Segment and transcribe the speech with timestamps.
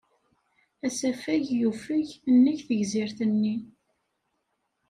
[0.87, 3.55] Asafag yufeg nnig tegzirt-nni.